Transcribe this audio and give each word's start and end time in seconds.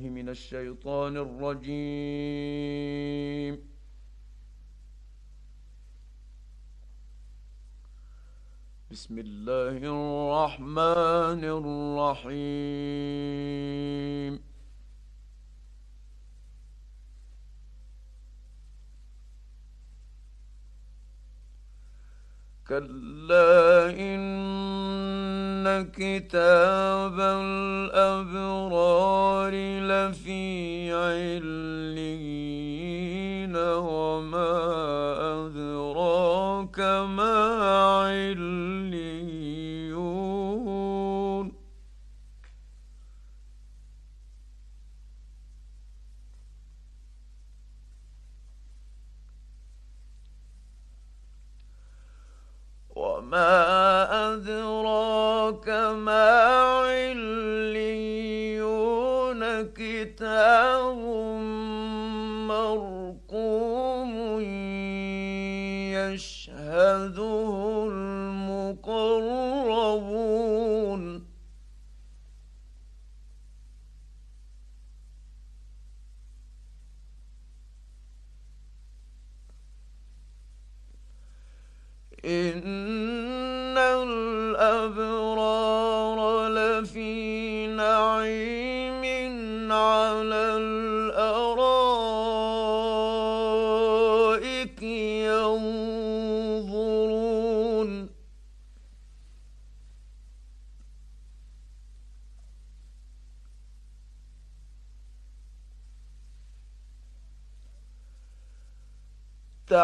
من 0.00 0.28
الشيطان 0.28 1.16
الرجيم. 1.16 1.76
بسم 8.90 9.18
الله 9.18 9.76
الرحمن 9.76 11.44
الرحيم. 12.24 12.76
كلا 22.68 23.90
إن 23.90 24.20
كتاب 25.92 27.20
الأبرار 27.40 28.76
لفي 29.82 30.92
علين 30.92 32.36
وما 33.56 34.52
أدراك 35.46 36.78
ما 37.16 37.36
عليون 38.06 39.06
وما 52.96 54.05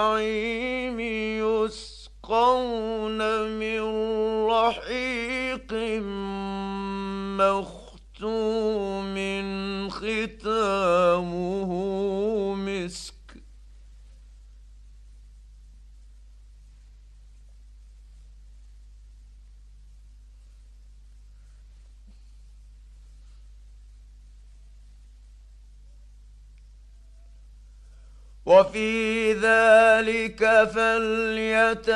وفي 28.75 29.33
ذلك 29.33 30.43
فليتنافس 30.75 31.95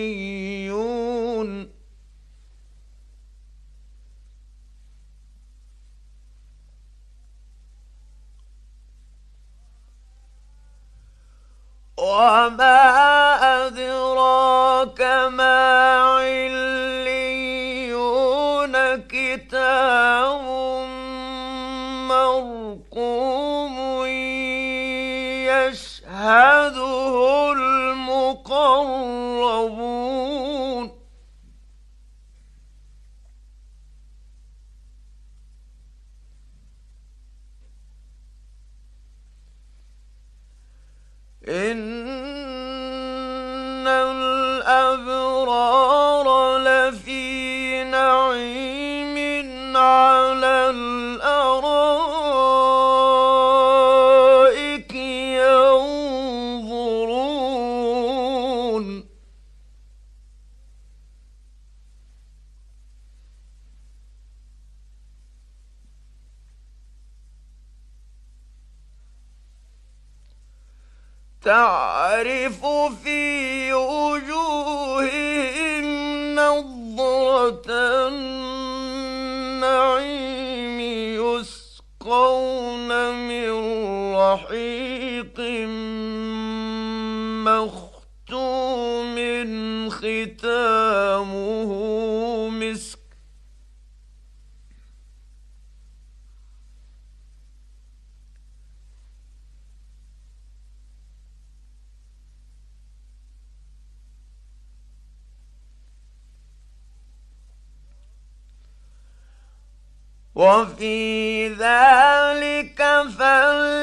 وما 11.99 13.08
تعرف 71.45 72.67
في 73.05 73.73
وجوههم 73.73 75.39
نضرة 76.35 77.63
النعيم 79.69 80.81
يسقون 81.21 82.89
من 83.29 83.51
رحيق 84.17 85.41
في 110.79 111.49
ذلك 111.49 112.79
فليتنافس 113.19 113.79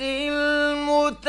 المتنافسون 0.00 1.20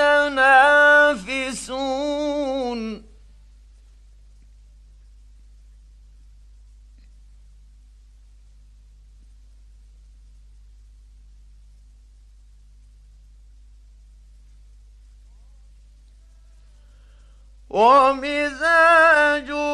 ومزاجه 17.69 19.70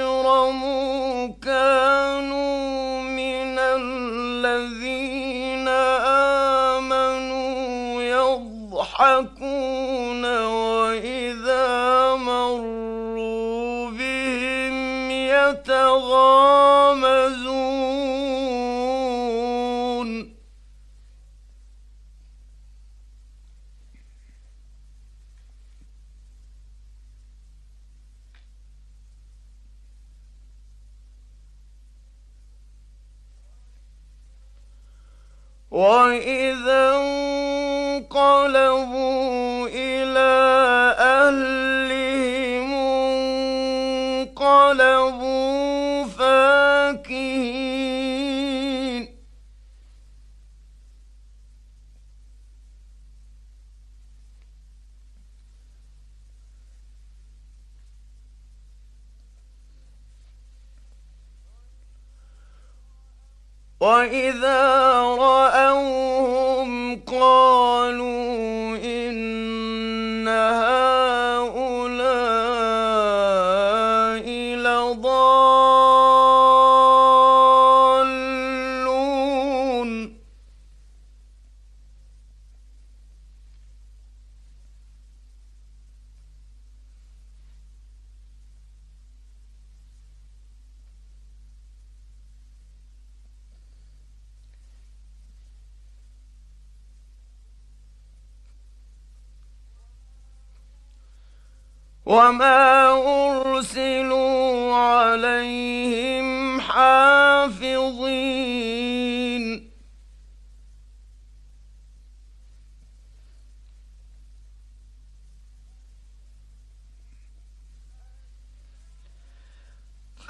وإذا 63.86 64.60
رأى 65.02 65.56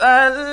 ألا 0.06 0.45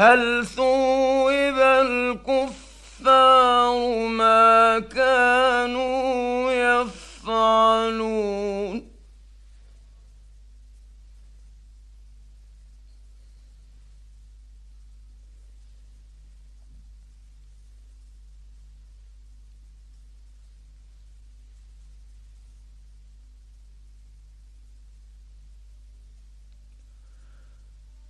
هل 0.00 0.46
ثوب 0.46 1.58
الكفار 1.58 3.08
ما 4.08 4.78
كانوا 4.78 6.52
يفعلون؟ 6.52 8.00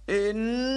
إن 0.09 0.70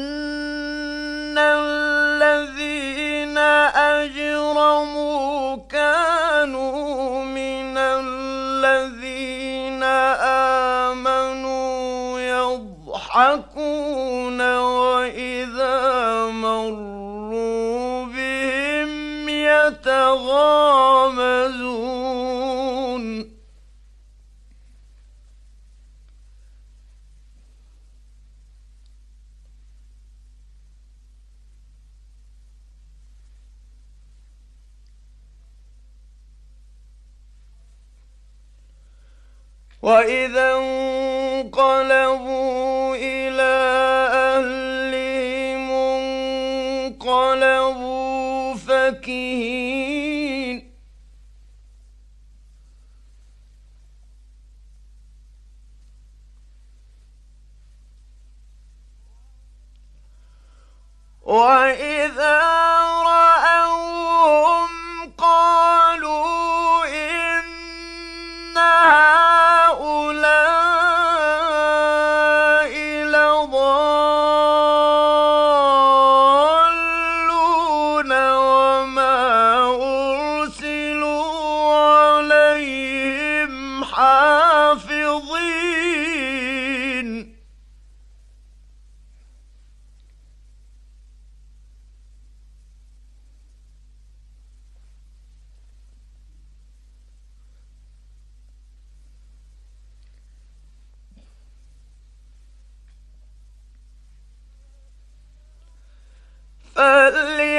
وإذا 39.83 40.51
انقلبوا 41.43 42.15
إلى 42.95 43.53
أهلهم 44.13 45.71
انقلبوا 46.91 48.53
فكهين 48.55 49.52
early 106.75 107.52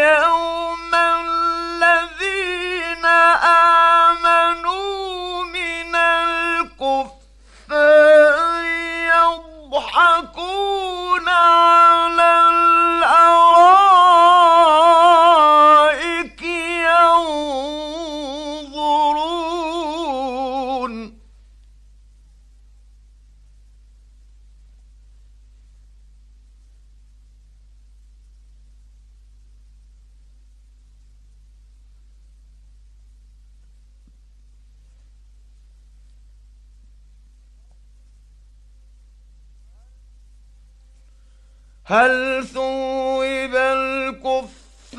هل 41.87 42.45
ثوب 42.47 43.55
الكفار 43.55 44.93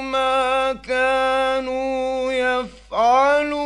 ما 0.00 0.72
كانوا 0.72 2.32
يفعلون؟ 2.32 3.62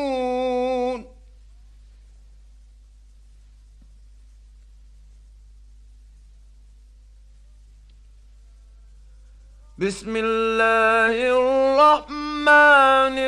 بسم 9.78 10.16
الله 10.16 11.14
الرحمن 11.38 13.18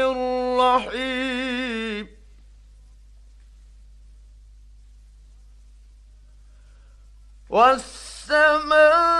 الرحيم. 0.70 1.38
والسلام 7.50 7.97
السماء 8.27 9.16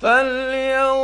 فلينظر 0.00 0.99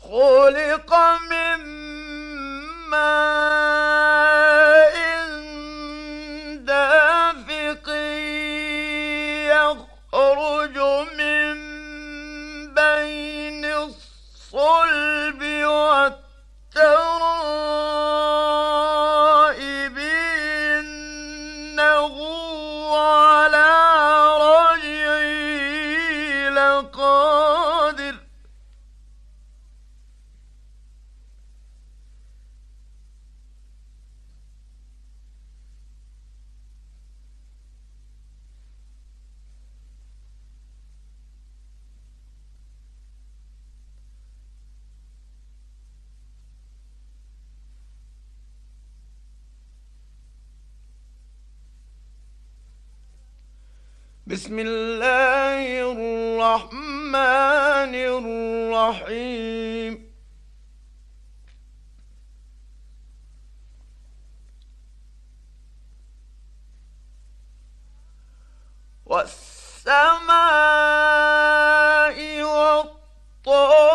خلق 0.02 0.92
من 1.30 1.33
الرحمن 57.14 57.94
الرحيم. 58.74 60.14
والسماء 69.06 70.24
والطور 72.42 73.93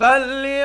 فلي 0.00 0.59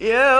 Yeah. 0.00 0.39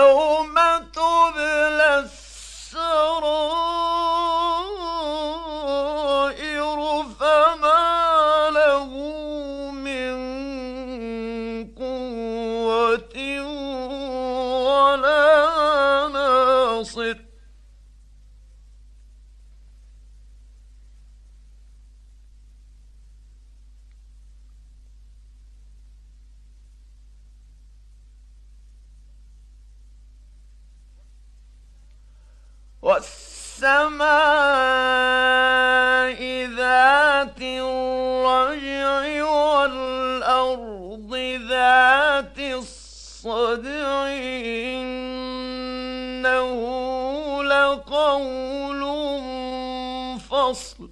الفصل. 50.31 50.89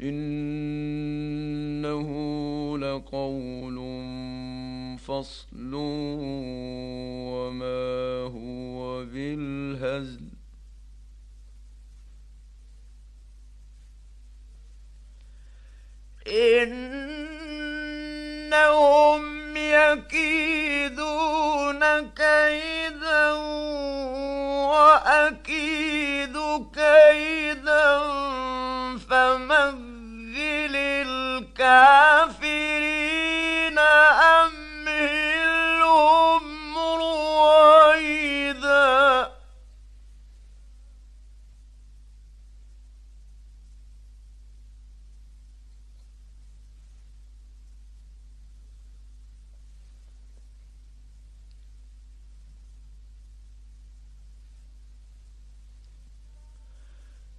إنه 0.00 2.08
لقول 2.78 3.78
فصل 4.98 5.74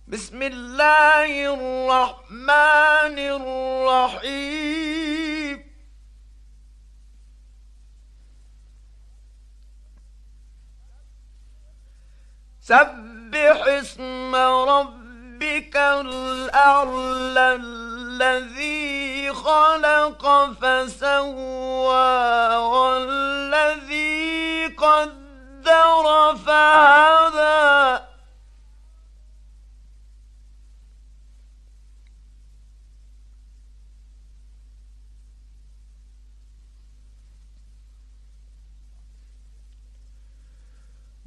بسم 0.10 0.42
الله 0.42 1.54
الرحمن 1.54 3.18
الرحيم. 4.18 4.78
سبح 12.62 13.58
اسم 13.68 14.36
ربك 14.36 15.76
الأعلى 15.78 17.56
الذي 17.62 19.34
خلق 19.34 20.26
فسوى 20.62 21.86
والذي 22.58 24.18
قدر 24.66 26.36
فهذا 26.46 28.09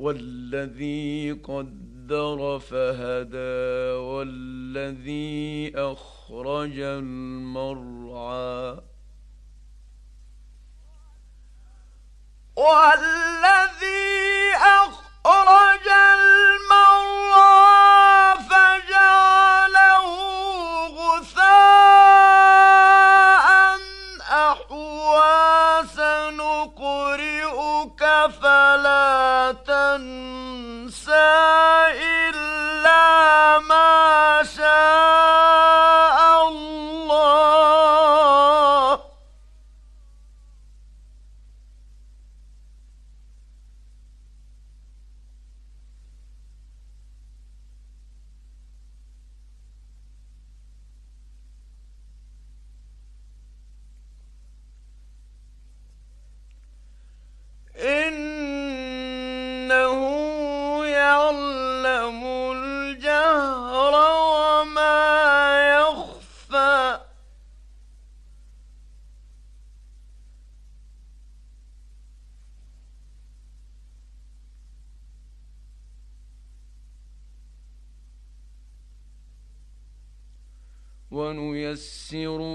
والذي 0.02 1.32
قدر 1.32 2.58
فهدى 2.58 3.94
والذي 4.02 5.72
أخرج 5.76 6.78
المرعى. 6.78 8.80
والذي 12.56 14.52
أخرج 14.56 15.88
المرعى 15.88 16.31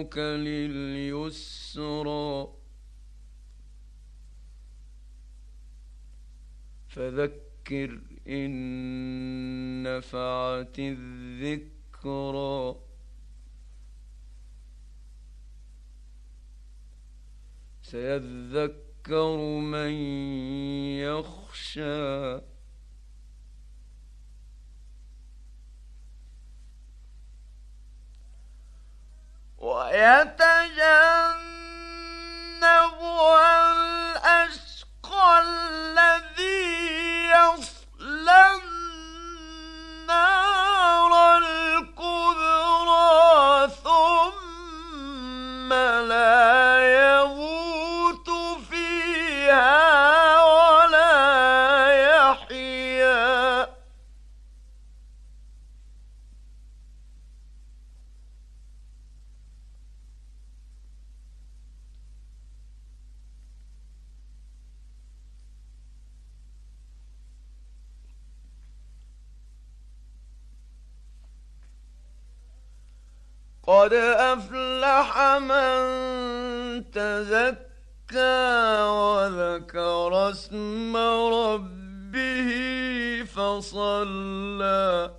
ربك 0.07 0.17
لليسرى. 0.17 1.67
فذكر 6.87 7.99
إن 8.27 9.83
نفعت 9.83 10.79
الذكرى. 10.79 12.75
سيذكر 17.81 19.37
من 19.61 19.91
يخشى. 20.99 22.56
and 29.97 30.46
كلا 84.27 85.11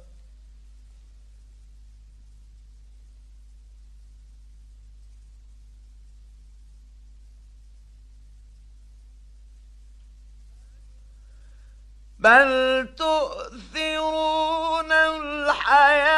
بل 12.18 12.88
تؤثرون 12.97 14.92
الحياة 14.92 16.17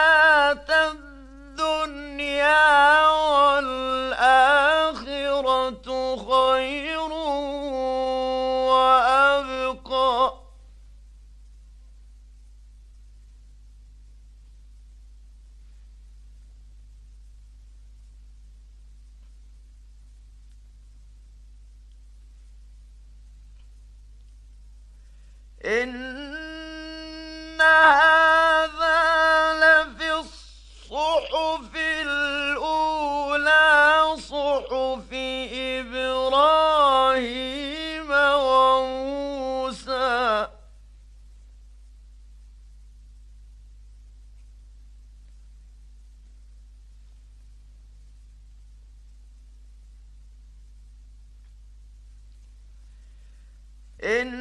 إن 54.11 54.40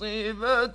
مصيبة 0.00 0.66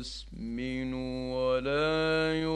يسمن 0.00 0.94
ولا 1.32 2.34
يغني 2.34 2.49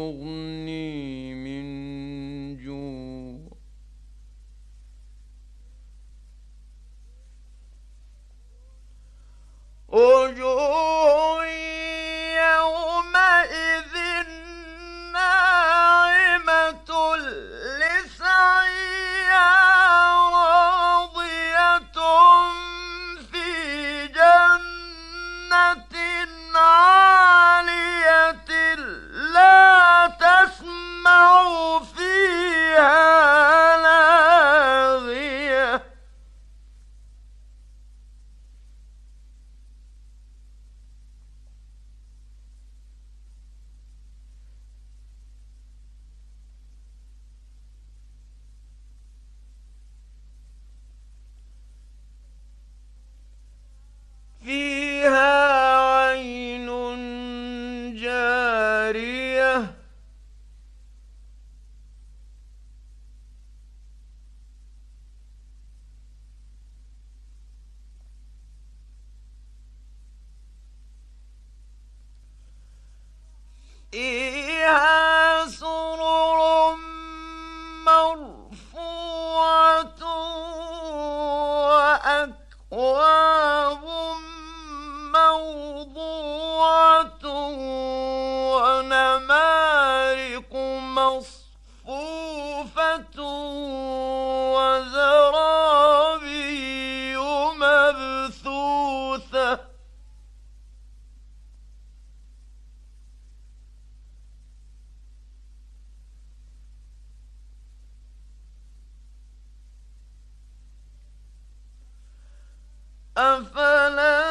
أفلا 113.16 114.22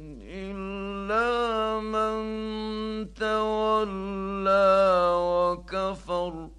تولى 3.81 5.13
وكفر 5.15 6.49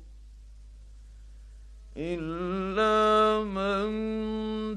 إلا 1.96 3.44
من 3.44 3.88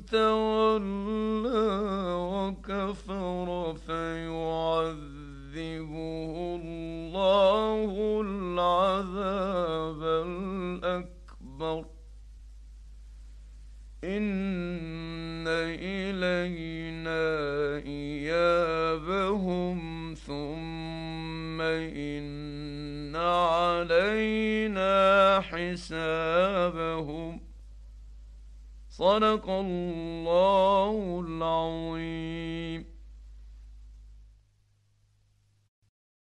تولى 0.06 1.74
وكفر 2.14 3.74
فيعذبه 3.88 5.54
الله 6.62 7.92
العذاب 8.22 10.02
الأكبر. 10.28 11.86
إن 14.04 14.65
حسابهم. 25.76 27.40
صدق 28.90 29.50
الله 29.50 31.24
العظيم. 31.28 32.55